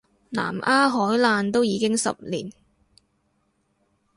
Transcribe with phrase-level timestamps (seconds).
[0.31, 2.51] 南丫海難都已經十年